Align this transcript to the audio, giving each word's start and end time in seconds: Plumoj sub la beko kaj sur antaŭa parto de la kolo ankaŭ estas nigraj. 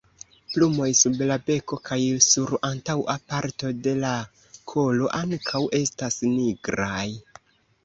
Plumoj 0.51 0.85
sub 0.99 1.19
la 1.31 1.35
beko 1.49 1.79
kaj 1.89 1.97
sur 2.29 2.53
antaŭa 2.71 3.17
parto 3.35 3.71
de 3.89 3.95
la 4.07 4.15
kolo 4.73 5.13
ankaŭ 5.21 5.65
estas 5.83 6.21
nigraj. 6.35 7.07